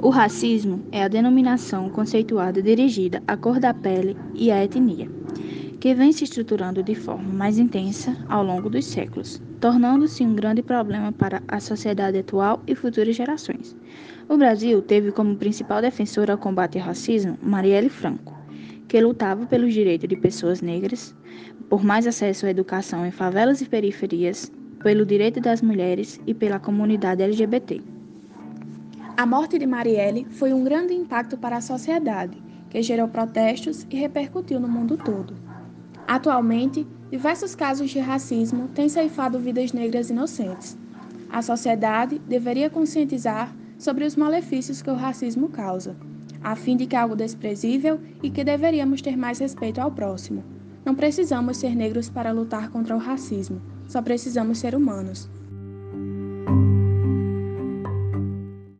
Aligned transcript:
O 0.00 0.10
racismo 0.10 0.80
é 0.92 1.02
a 1.02 1.08
denominação 1.08 1.90
conceituada 1.90 2.62
dirigida 2.62 3.20
à 3.26 3.36
cor 3.36 3.58
da 3.58 3.74
pele 3.74 4.16
e 4.32 4.48
à 4.48 4.62
etnia, 4.62 5.10
que 5.80 5.92
vem 5.92 6.12
se 6.12 6.22
estruturando 6.22 6.84
de 6.84 6.94
forma 6.94 7.32
mais 7.32 7.58
intensa 7.58 8.16
ao 8.28 8.44
longo 8.44 8.70
dos 8.70 8.86
séculos, 8.86 9.42
tornando-se 9.60 10.22
um 10.22 10.36
grande 10.36 10.62
problema 10.62 11.10
para 11.10 11.42
a 11.48 11.58
sociedade 11.58 12.16
atual 12.16 12.62
e 12.64 12.76
futuras 12.76 13.16
gerações. 13.16 13.76
O 14.28 14.36
Brasil 14.36 14.80
teve 14.82 15.10
como 15.10 15.34
principal 15.34 15.82
defensora 15.82 16.34
ao 16.34 16.38
combate 16.38 16.78
ao 16.78 16.86
racismo 16.86 17.36
Marielle 17.42 17.88
Franco, 17.88 18.38
que 18.86 19.00
lutava 19.00 19.46
pelos 19.46 19.74
direitos 19.74 20.08
de 20.08 20.16
pessoas 20.16 20.62
negras, 20.62 21.12
por 21.68 21.82
mais 21.82 22.06
acesso 22.06 22.46
à 22.46 22.50
educação 22.50 23.04
em 23.04 23.10
favelas 23.10 23.60
e 23.60 23.68
periferias, 23.68 24.52
pelo 24.80 25.04
direito 25.04 25.40
das 25.40 25.60
mulheres 25.60 26.20
e 26.24 26.32
pela 26.32 26.60
comunidade 26.60 27.20
LGBT. 27.20 27.97
A 29.18 29.26
morte 29.26 29.58
de 29.58 29.66
Marielle 29.66 30.26
foi 30.30 30.52
um 30.52 30.62
grande 30.62 30.94
impacto 30.94 31.36
para 31.36 31.56
a 31.56 31.60
sociedade, 31.60 32.40
que 32.70 32.80
gerou 32.80 33.08
protestos 33.08 33.84
e 33.90 33.96
repercutiu 33.96 34.60
no 34.60 34.68
mundo 34.68 34.96
todo. 34.96 35.34
Atualmente, 36.06 36.86
diversos 37.10 37.52
casos 37.52 37.90
de 37.90 37.98
racismo 37.98 38.68
têm 38.68 38.88
ceifado 38.88 39.40
vidas 39.40 39.72
negras 39.72 40.08
inocentes. 40.08 40.78
A 41.32 41.42
sociedade 41.42 42.20
deveria 42.28 42.70
conscientizar 42.70 43.52
sobre 43.76 44.04
os 44.04 44.14
malefícios 44.14 44.80
que 44.80 44.90
o 44.90 44.94
racismo 44.94 45.48
causa, 45.48 45.96
a 46.40 46.54
fim 46.54 46.76
de 46.76 46.86
que 46.86 46.94
é 46.94 47.00
algo 47.00 47.16
desprezível 47.16 47.98
e 48.22 48.30
que 48.30 48.44
deveríamos 48.44 49.02
ter 49.02 49.16
mais 49.16 49.40
respeito 49.40 49.80
ao 49.80 49.90
próximo. 49.90 50.44
Não 50.84 50.94
precisamos 50.94 51.56
ser 51.56 51.74
negros 51.74 52.08
para 52.08 52.30
lutar 52.30 52.70
contra 52.70 52.94
o 52.94 53.00
racismo, 53.00 53.60
só 53.88 54.00
precisamos 54.00 54.58
ser 54.58 54.76
humanos. 54.76 55.28